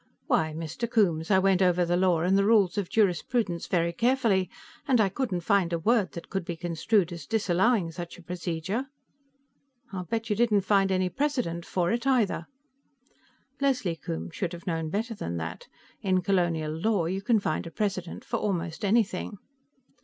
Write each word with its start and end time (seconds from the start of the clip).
"Why, 0.25 0.51
Mr. 0.57 0.89
Coombes, 0.89 1.29
I 1.29 1.37
went 1.37 1.61
over 1.61 1.85
the 1.85 1.95
law 1.95 2.21
and 2.21 2.35
the 2.35 2.43
rules 2.43 2.75
of 2.75 2.89
jurisprudence 2.89 3.67
very 3.67 3.93
carefully, 3.93 4.49
and 4.87 4.99
I 4.99 5.09
couldn't 5.09 5.41
find 5.41 5.71
a 5.71 5.77
word 5.77 6.13
that 6.13 6.27
could 6.27 6.43
be 6.43 6.55
construed 6.55 7.13
as 7.13 7.27
disallowing 7.27 7.91
such 7.91 8.17
a 8.17 8.23
procedure." 8.23 8.87
"I'll 9.93 10.05
bet 10.05 10.27
you 10.31 10.35
didn't 10.35 10.61
find 10.61 10.91
any 10.91 11.07
precedent 11.09 11.67
for 11.67 11.91
it 11.91 12.07
either!" 12.07 12.47
Leslie 13.59 13.95
Coombes 13.95 14.33
should 14.35 14.53
have 14.53 14.65
known 14.65 14.89
better 14.89 15.13
than 15.13 15.37
that; 15.37 15.67
in 16.01 16.23
colonial 16.23 16.71
law, 16.75 17.05
you 17.05 17.21
can 17.21 17.39
find 17.39 17.67
a 17.67 17.69
precedent 17.69 18.25
for 18.25 18.37
almost 18.37 18.83
anything. 18.83 19.37